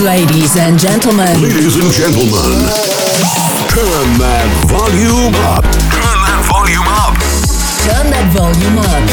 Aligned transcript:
Ladies 0.00 0.56
and 0.56 0.78
gentlemen. 0.78 1.42
Ladies 1.42 1.76
and 1.76 1.92
gentlemen. 1.92 2.64
Turn 3.68 4.08
that 4.16 4.48
volume 4.64 5.36
up. 5.44 5.60
Turn 5.92 6.18
that 6.24 6.40
volume 6.48 6.88
up. 6.88 7.20
Turn 7.84 8.08
that 8.08 8.32
volume 8.32 8.80
up. 8.80 9.04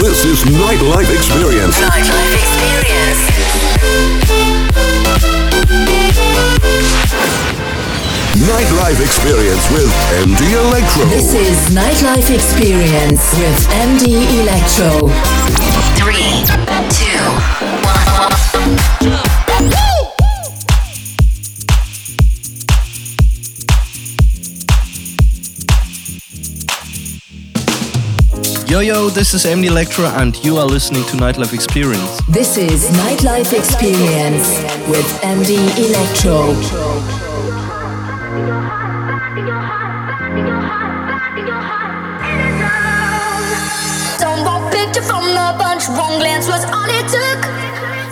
This 0.00 0.24
is 0.24 0.48
Nightlife 0.48 1.12
Experience. 1.12 1.76
Nightlife 1.76 2.32
Experience. 2.40 3.20
Nightlife 8.48 9.00
Experience 9.04 9.70
with 9.72 9.92
MD 10.24 10.56
Electro. 10.56 11.04
This 11.06 11.34
is 11.34 11.76
Nightlife 11.76 12.32
Experience 12.34 13.36
with 13.36 13.68
MD 13.68 14.24
Electro. 14.40 15.12
Yo 28.68 28.80
yo, 28.80 29.08
this 29.10 29.34
is 29.34 29.44
MD 29.44 29.66
Electro, 29.66 30.04
and 30.04 30.36
you 30.44 30.58
are 30.58 30.64
listening 30.66 31.02
to 31.06 31.16
Nightlife 31.16 31.52
Experience. 31.52 32.20
This 32.28 32.56
is 32.56 32.88
Nightlife 32.90 33.52
Experience 33.52 34.48
with 34.88 35.06
MD 35.22 35.58
Electro. 35.88 36.54
one 45.88 46.18
glance 46.18 46.48
was 46.48 46.64
all 46.64 46.88
it 46.88 47.06
took. 47.06 47.40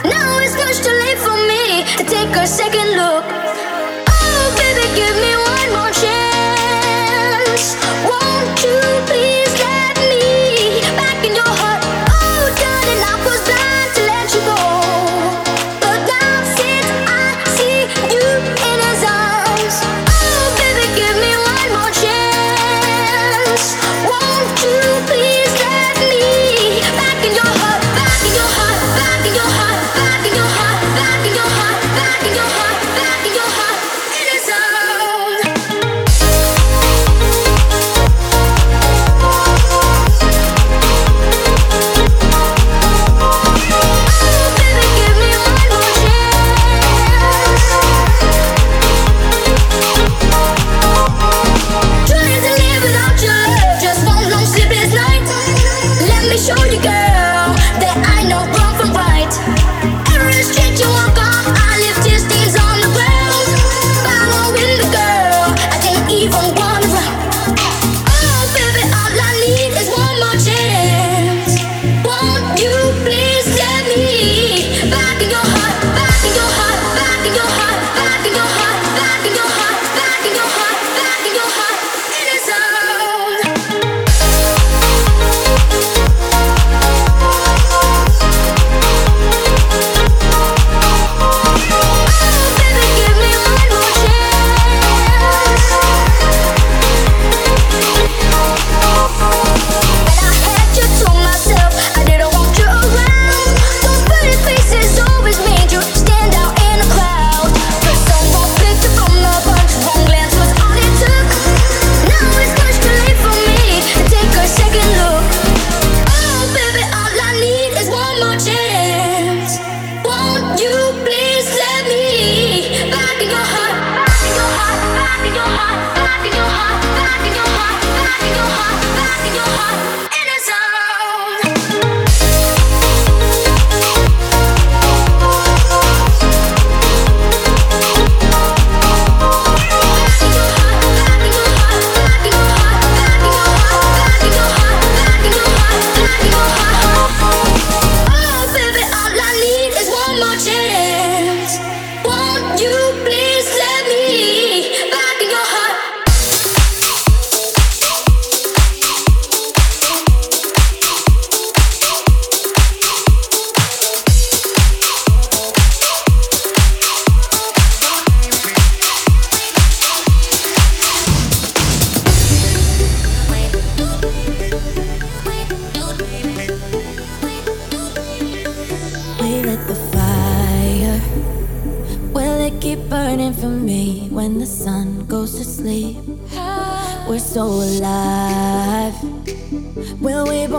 Now 0.04 0.38
it's 0.38 0.54
much 0.54 0.78
too 0.78 0.94
late 0.94 1.18
for 1.18 1.36
me 1.48 1.82
to 1.98 2.04
take 2.04 2.36
a 2.36 2.46
second 2.46 2.96
look. 2.96 3.43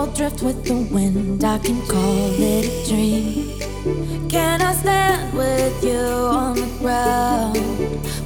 will 0.06 0.12
drift 0.14 0.42
with 0.42 0.64
the 0.64 0.94
wind. 0.94 1.44
I 1.44 1.58
can 1.58 1.80
call 1.86 2.30
it 2.38 2.64
a 2.64 2.88
dream. 2.88 4.28
Can 4.28 4.62
I 4.62 4.72
stand 4.74 5.36
with 5.36 5.84
you 5.84 5.96
on 5.96 6.56
the 6.56 6.66
ground 6.80 7.56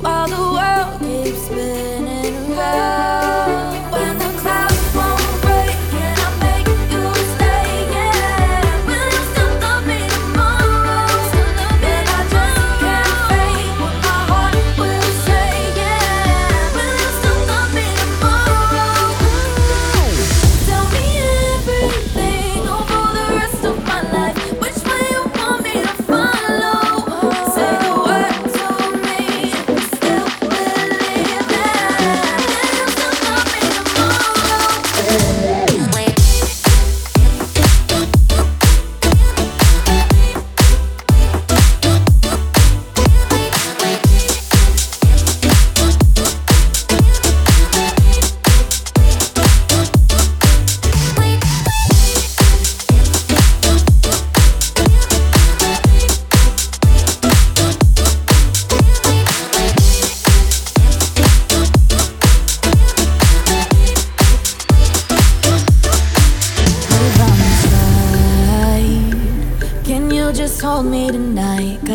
while 0.02 0.28
the 0.28 0.42
world 0.56 1.00
keeps 1.00 1.42
spinning 1.46 2.52
around? 2.52 3.09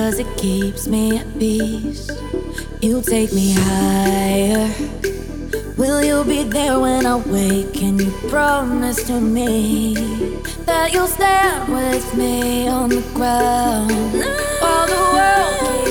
cause 0.05 0.19
it 0.19 0.37
keeps 0.37 0.87
me 0.87 1.17
at 1.17 1.27
peace. 1.39 2.11
You 2.79 3.01
take 3.01 3.33
me 3.33 3.55
higher. 3.57 4.69
Will 5.77 6.03
you 6.03 6.23
be 6.23 6.43
there 6.43 6.79
when 6.79 7.07
I 7.07 7.15
wake? 7.15 7.73
Can 7.73 7.97
you 7.97 8.11
promise 8.29 9.03
to 9.07 9.19
me 9.19 9.95
that 10.67 10.93
you'll 10.93 11.07
stand 11.07 11.73
with 11.73 12.05
me 12.15 12.67
on 12.67 12.89
the 12.89 13.01
ground 13.15 14.13
while 14.61 14.87
the 14.93 15.01
world? 15.15 15.84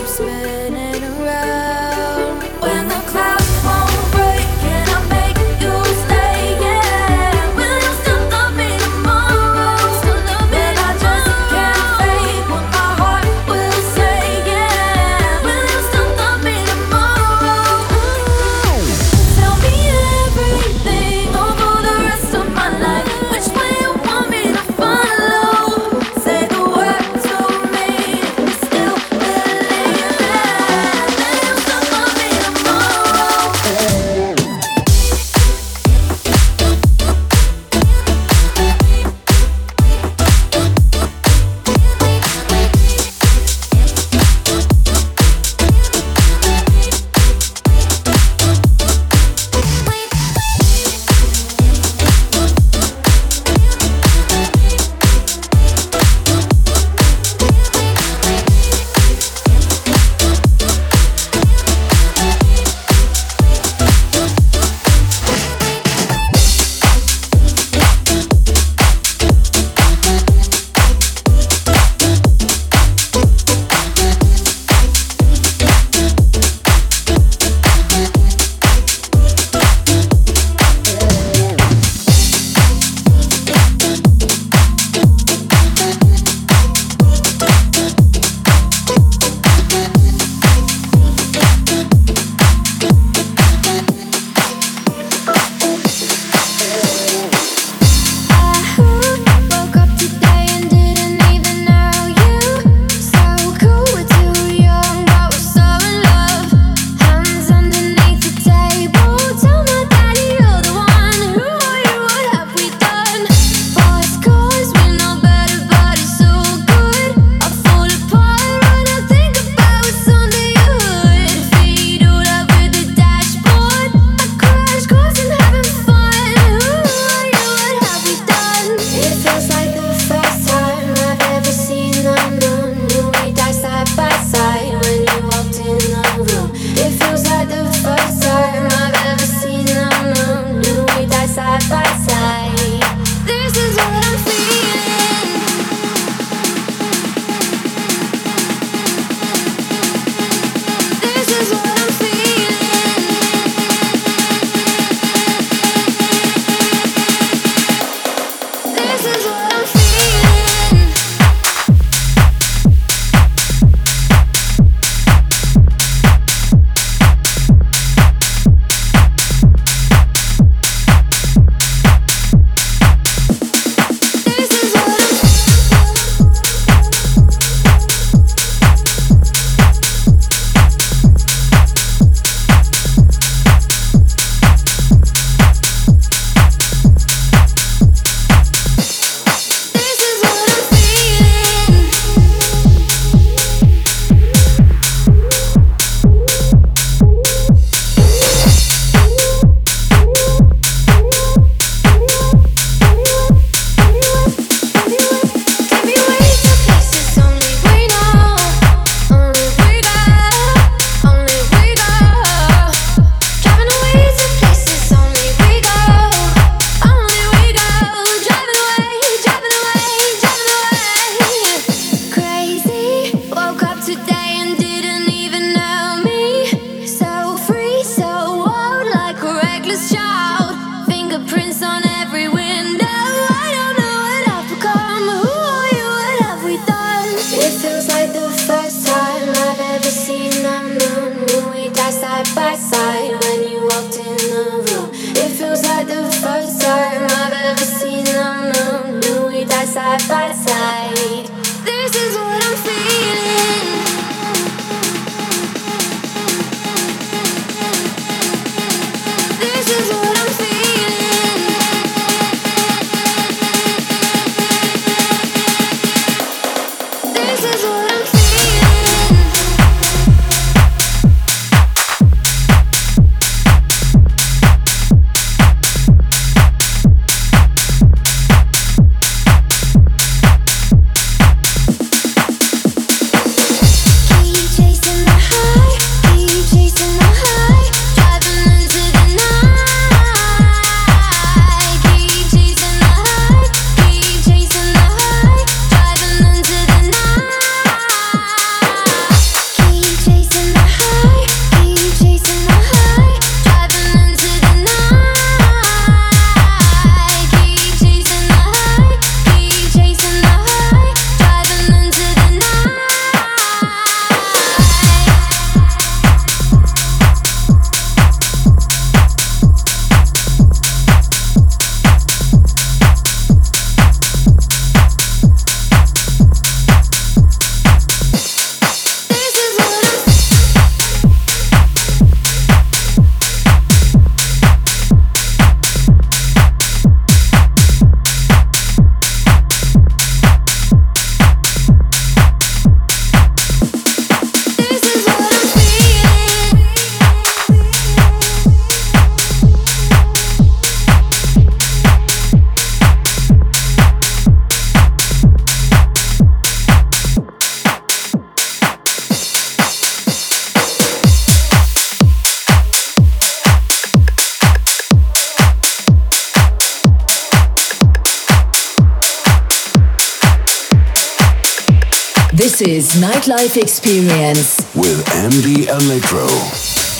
Is 373.04 373.10
Nightlife 373.10 373.60
Experience 373.60 374.74
with 374.74 375.04
MD 375.06 375.66
Electro. 375.68 376.26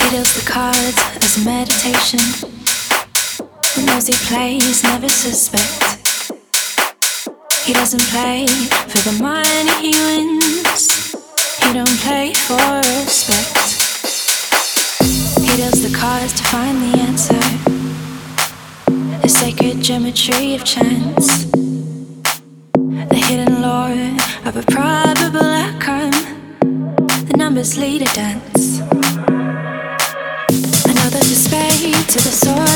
He 0.03 0.11
does 0.17 0.35
the 0.35 0.51
cards 0.51 0.99
as 1.23 1.45
meditation. 1.45 2.19
The 3.75 3.83
knows 3.87 4.07
he 4.07 4.15
plays, 4.29 4.83
never 4.83 5.09
suspect. 5.09 6.33
He 7.65 7.73
doesn't 7.73 8.03
play 8.11 8.47
for 8.47 8.99
the 9.09 9.19
money 9.23 9.73
he 9.81 9.93
wins. 10.07 11.15
He 11.63 11.73
don't 11.73 11.99
play 12.01 12.35
for 12.35 12.81
respect. 13.05 13.57
He 15.41 15.57
does 15.57 15.83
the 15.83 15.97
cards 15.97 16.33
to 16.35 16.45
find 16.45 16.83
the 16.83 16.99
answer. 17.01 17.45
The 19.21 19.29
sacred 19.29 19.83
geometry 19.83 20.55
of 20.55 20.65
chance. 20.65 21.45
The 22.75 23.23
hidden 23.27 23.63
lore 23.63 24.17
of 24.45 24.57
a 24.57 24.63
probable 24.63 25.15
outcome. 25.15 25.34
The 27.55 27.61
numbers 27.61 27.79
lead 27.79 28.03
a 28.03 28.07
dance. 28.07 28.81
I 30.81 30.93
know 30.93 31.09
there's 31.11 31.31
a 31.31 31.37
spade 31.37 32.09
to 32.09 32.19
the 32.19 32.33
swords 32.33 32.74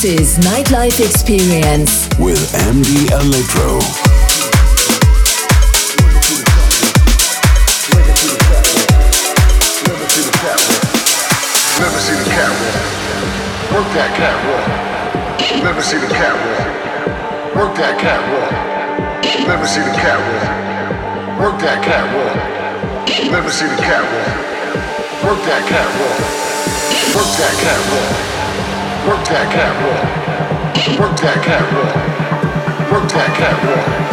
This 0.00 0.38
is 0.38 0.38
nightlife 0.46 1.00
Experience 1.04 2.06
with 2.20 2.38
MD 2.70 3.10
Electro. 3.10 3.82
Let 11.82 11.90
see 11.98 12.14
the 12.14 12.30
catwalk. 12.30 12.78
Work 13.74 13.90
that 13.98 14.14
catwalk. 14.14 15.64
Let 15.64 15.74
me 15.74 15.82
see 15.82 15.98
the 15.98 16.06
catwalk. 16.06 17.56
Work 17.56 17.74
that 17.74 17.98
catwalk. 17.98 19.48
Let 19.48 19.60
me 19.60 19.66
see 19.66 19.80
the 19.80 19.90
catwalk. 19.98 21.40
Work 21.40 21.58
that 21.58 21.82
catwalk. 21.82 23.32
Let 23.32 23.44
me 23.44 23.50
see 23.50 23.66
the 23.66 23.82
catwalk. 23.82 25.24
Work 25.24 25.42
that 25.42 25.66
catwalk. 25.66 27.16
Work 27.16 27.36
that 27.38 27.54
catwalk. 27.58 28.47
Work 29.06 29.24
that 29.28 29.46
catwalk. 29.52 30.98
Work 30.98 31.14
that 31.20 31.38
catwalk. 31.44 31.94
Work 32.90 33.08
that 33.12 33.30
catwalk. 33.36 34.08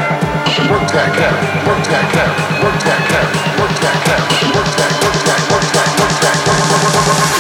Work 0.70 0.88
that 0.92 1.14
cat. 1.16 1.34
Work 1.68 1.84
that 1.86 2.12
cat. 2.12 2.30
Work 2.64 2.80
that 2.84 3.02
cat. 3.10 3.28
Work 3.60 3.76
that 3.82 3.98
cat. 4.06 4.22
Work 4.56 4.70
that. 4.78 4.92
Work 5.04 5.20
that. 5.26 5.42
Work 5.56 6.14
that. 6.22 6.38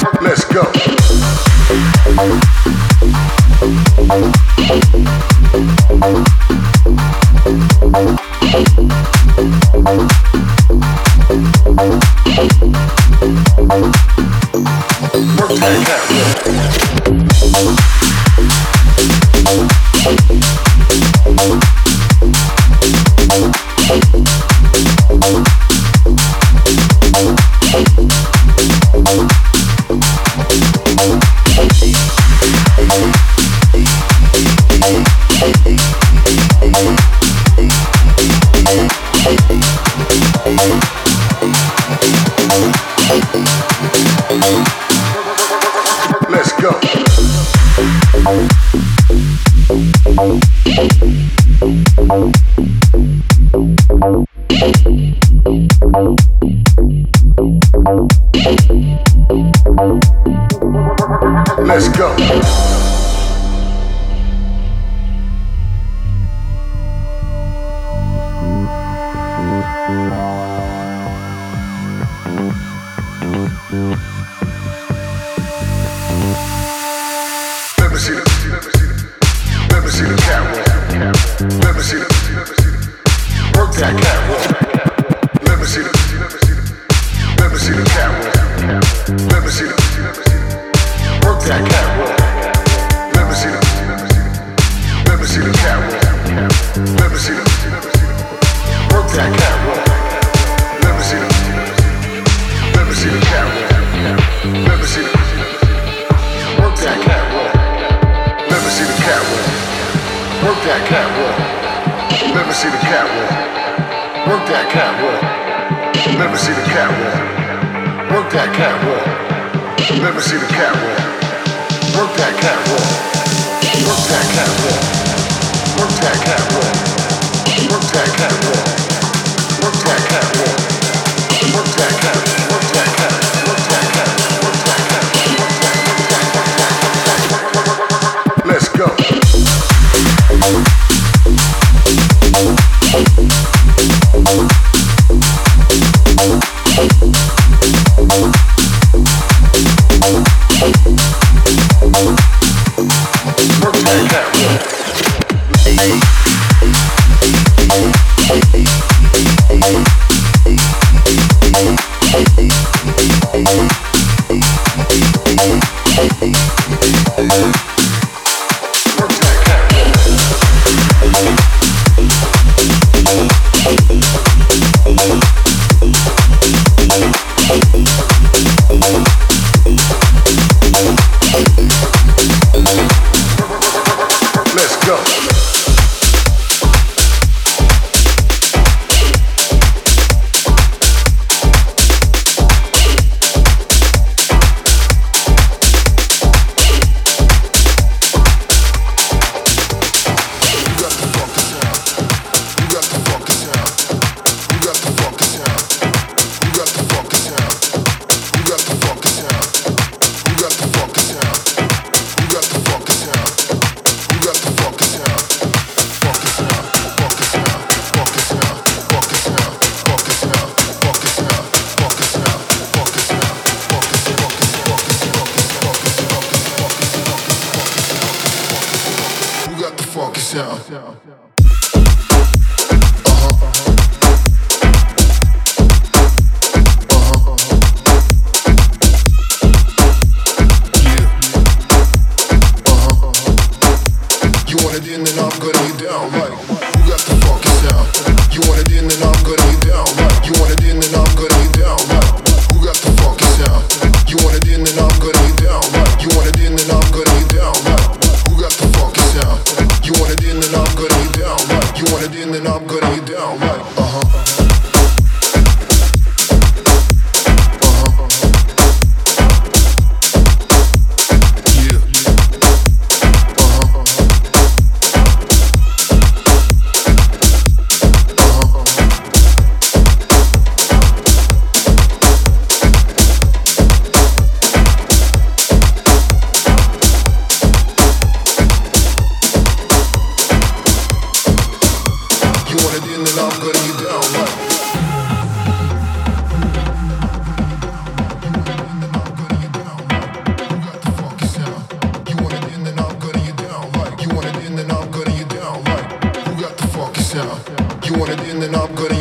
Work 0.03 0.12
that. 0.12 0.21
Let's 0.21 0.43
go. 6.60 6.64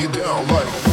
You 0.00 0.08
down 0.08 0.83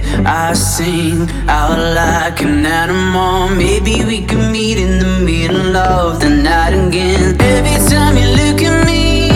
I 0.00 0.52
sing 0.54 1.28
out 1.48 1.78
like 1.78 2.40
an 2.42 2.64
animal. 2.64 3.48
Maybe 3.54 4.04
we 4.04 4.24
can 4.24 4.50
meet 4.50 4.78
in 4.78 4.98
the 4.98 5.24
middle 5.24 5.76
of 5.76 6.20
the 6.20 6.30
night 6.30 6.72
again. 6.72 7.36
Every 7.40 7.78
time 7.90 8.16
you 8.16 8.28
look 8.40 8.62
at 8.62 8.86
me, 8.86 9.28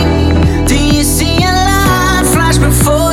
do 0.65 0.75
you 0.75 1.03
see 1.03 1.37
a 1.43 1.51
light 1.51 2.25
flash 2.33 2.57
before? 2.57 3.06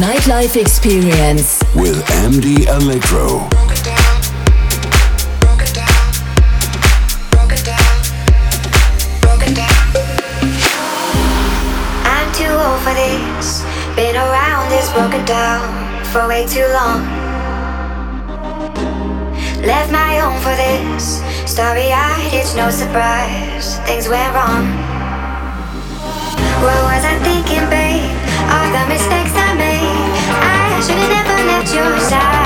Nightlife 0.00 0.56
Experience 0.56 1.62
with 1.76 2.02
MD 2.24 2.66
Electro. 2.66 3.46
I'm 12.08 12.32
too 12.32 12.48
old 12.48 12.80
for 12.80 12.94
this. 12.94 13.64
Been 13.94 14.16
around 14.16 14.70
this 14.70 14.90
broken 14.92 15.22
down 15.26 16.04
for 16.06 16.26
way 16.26 16.46
too 16.46 16.66
long. 16.72 17.02
Left 19.60 19.92
my 19.92 20.16
home 20.16 20.40
for 20.40 20.56
this. 20.56 21.20
Starry 21.44 21.92
eyed, 21.92 22.30
it's 22.32 22.56
no 22.56 22.70
surprise. 22.70 23.78
Things 23.80 24.08
went 24.08 24.32
wrong. 24.34 24.64
What 26.62 26.80
was 26.88 27.04
I 27.04 27.18
thinking, 27.22 27.68
babe? 27.68 27.81
at 31.62 31.74
your 31.74 31.96
side. 32.08 32.41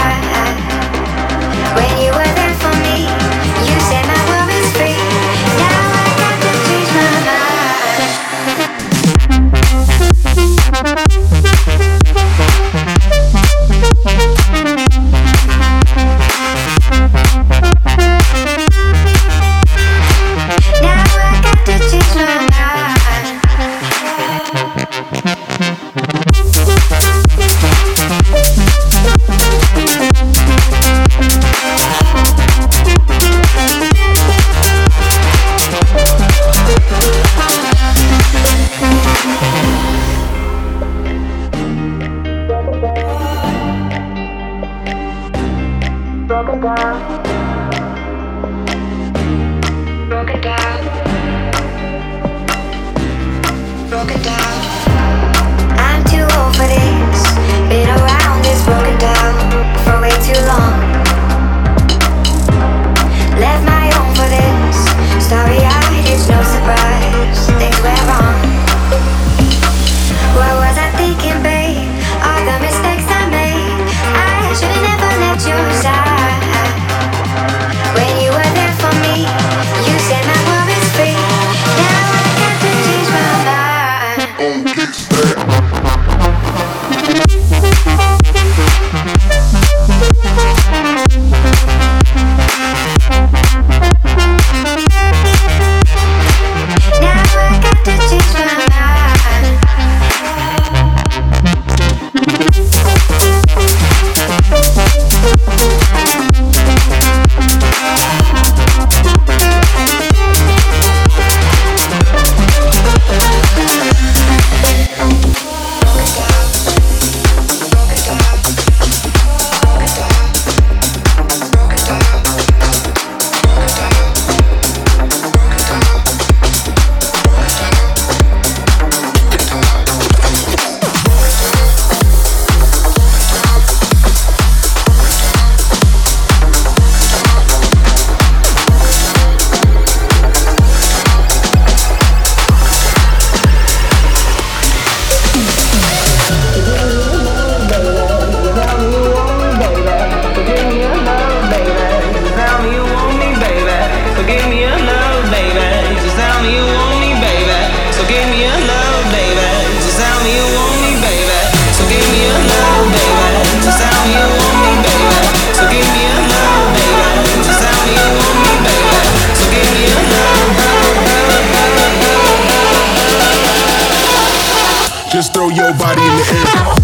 Just 175.17 175.33
throw 175.33 175.49
your 175.49 175.73
body 175.73 176.03
in 176.03 176.17
the 176.19 176.53
air. 176.59 176.76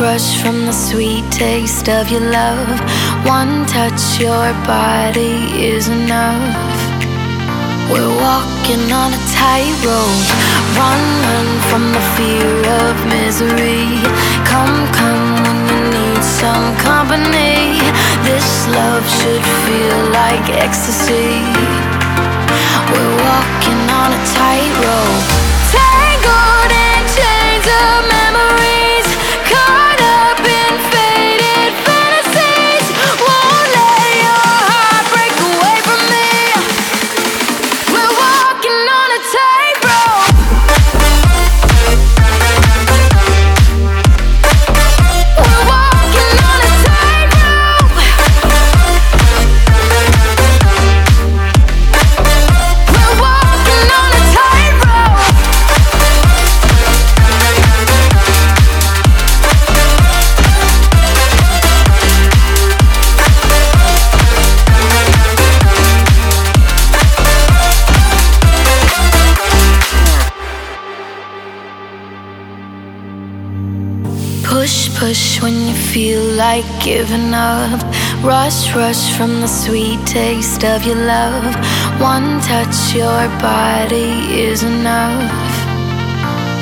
Rush, 0.00 0.42
from 0.42 0.66
the 0.66 0.72
sweet 0.72 1.24
taste 1.30 1.88
of 1.88 2.10
your 2.10 2.20
love. 2.20 2.80
One 3.24 3.64
touch, 3.64 4.18
your 4.18 4.50
body 4.66 5.46
is 5.54 5.86
enough. 5.86 6.74
We're 7.88 8.14
walking 8.18 8.90
on 8.90 9.14
a 9.14 9.22
tightrope. 9.38 10.26
Run, 10.74 11.02
run 11.30 11.48
from 11.70 11.84
the 11.94 12.04
fear 12.18 12.50
of 12.82 12.94
misery. 13.06 13.86
Come, 14.50 14.90
come 14.98 15.24
when 15.44 15.58
you 15.70 15.80
need 15.94 16.22
some 16.24 16.74
company. 16.82 17.78
This 18.26 18.66
love 18.74 19.06
should 19.08 19.46
feel 19.62 19.98
like 20.10 20.44
ecstasy. 20.58 21.38
We're 22.90 23.16
walking 23.22 23.82
on 23.94 24.10
a 24.10 24.22
tightrope. 24.34 25.43
Like 75.94 76.66
giving 76.82 77.32
up. 77.32 77.80
Rush, 78.24 78.74
rush 78.74 79.16
from 79.16 79.40
the 79.40 79.46
sweet 79.46 80.04
taste 80.04 80.64
of 80.64 80.84
your 80.84 80.96
love. 80.96 81.54
One 82.00 82.40
touch, 82.40 82.92
your 82.92 83.28
body 83.38 84.26
is 84.34 84.64
enough. 84.64 85.30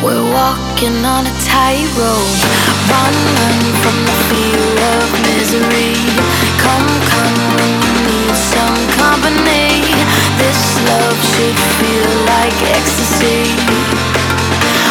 We're 0.04 0.28
walking 0.36 1.00
on 1.08 1.24
a 1.24 1.36
tightrope. 1.48 2.44
Run, 2.92 3.16
run 3.40 3.60
from 3.80 3.96
the 4.04 4.16
fear 4.28 4.68
of 5.00 5.08
misery. 5.24 5.96
Come, 6.60 6.88
come 7.08 7.38
when 7.56 7.72
need 8.04 8.36
some 8.36 8.80
company. 9.00 9.80
This 10.36 10.60
love 10.92 11.18
should 11.32 11.58
feel 11.80 12.12
like 12.28 12.56
ecstasy. 12.76 13.48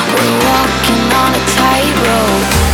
We're 0.09 0.37
walking 0.49 1.03
on 1.13 1.29
a 1.29 1.43
tightrope. 1.53 2.70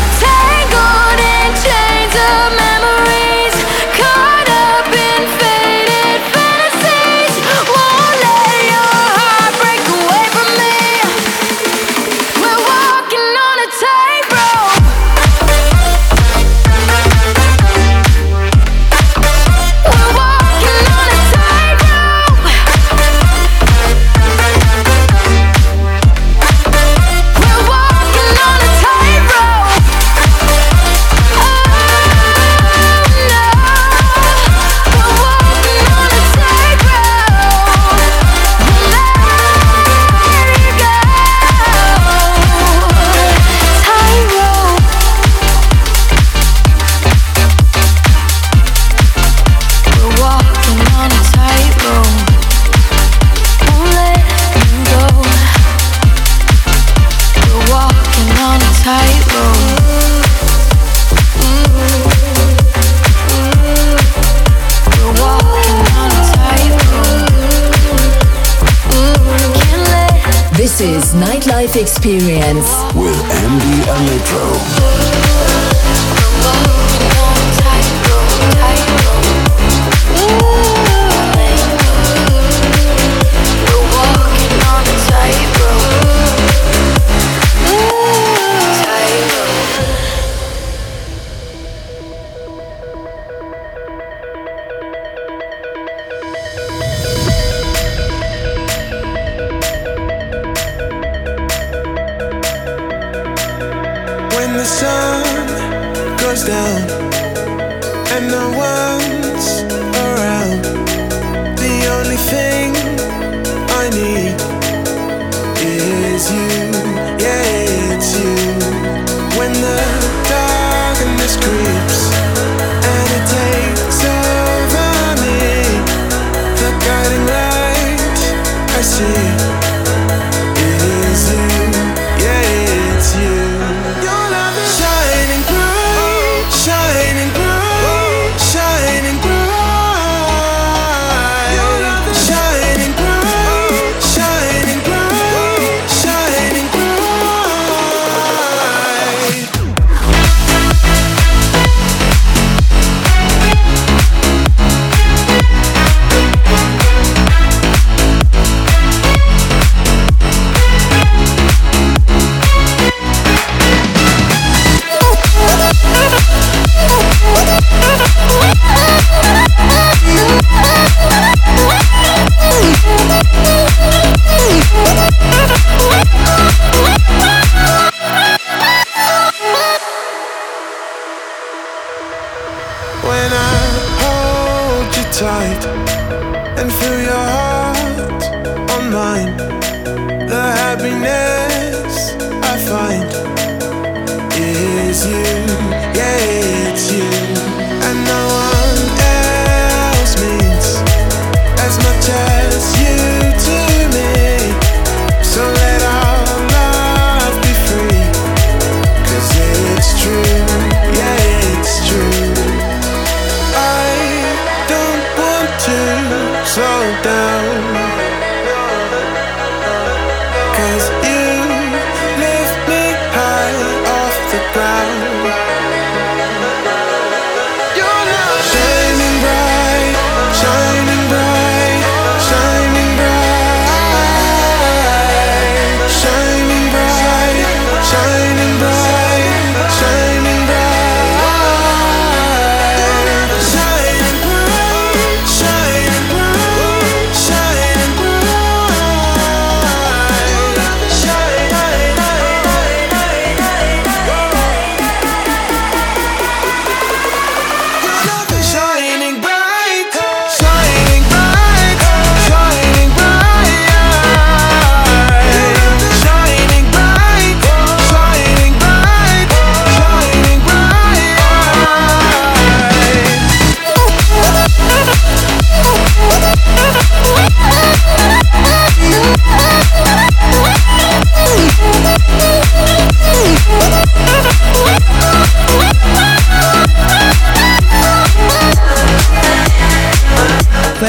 Nightlife 71.14 71.76
Experience 71.76 72.70
with 72.94 73.16
MD 73.30 73.88
Electro. 73.88 75.27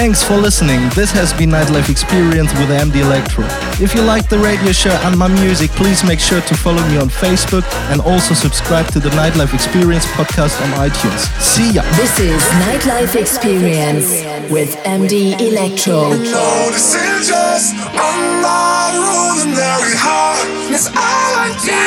Thanks 0.08 0.24
for 0.24 0.38
listening. 0.38 0.80
This 0.96 1.12
has 1.12 1.34
been 1.34 1.50
Nightlife 1.50 1.90
Experience 1.90 2.48
with 2.56 2.72
MD 2.72 3.04
Electro. 3.04 3.44
If 3.76 3.94
you 3.94 4.00
like 4.00 4.26
the 4.30 4.38
radio 4.38 4.72
show 4.72 4.96
and 5.04 5.12
my 5.18 5.28
music, 5.28 5.68
please 5.72 6.02
make 6.02 6.18
sure 6.18 6.40
to 6.40 6.54
follow 6.56 6.80
me 6.88 6.96
on 6.96 7.10
Facebook 7.10 7.60
and 7.92 8.00
also 8.00 8.32
subscribe 8.32 8.86
to 8.96 9.00
the 9.00 9.10
Nightlife 9.10 9.52
Experience 9.52 10.06
podcast 10.16 10.56
on 10.64 10.88
iTunes. 10.88 11.28
See 11.44 11.72
ya. 11.76 11.82
This 12.00 12.18
is 12.20 12.40
Nightlife 12.64 13.20
Experience 13.20 14.08
with 14.48 14.80
MD 14.88 15.36
Electro. 15.44 16.08
No, 16.08 16.72
this 16.72 16.96
is 16.96 17.28
just 17.28 17.76
another 17.92 19.04
ordinary 19.04 19.92
heart. 19.92 20.40
It's 20.72 20.88
all 20.88 21.32
I 21.36 21.52
do. 21.68 21.84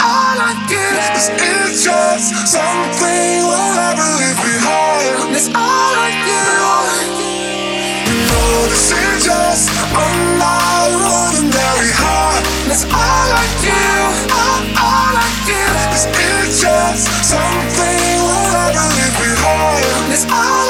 All 0.00 0.38
I 0.48 0.56
do. 0.64 0.80
This 1.12 1.28
is 1.28 1.84
just 1.84 2.32
something 2.48 3.44
we'll 3.44 3.76
ever 3.84 4.08
leave 4.16 4.40
behind. 4.48 5.36
It's 5.36 5.48
all 5.48 5.92
I 5.92 6.08
do 6.24 6.38
this 6.48 6.87
another 9.66 11.02
ordinary 11.02 11.92
heart. 11.98 12.44
That's 12.68 12.84
all 12.86 13.28
I 13.34 13.44
do, 13.64 13.74
all, 14.30 14.62
I 15.16 15.28
do. 15.46 15.58
Something. 16.98 17.98
That's 20.08 20.24
all 20.32 20.67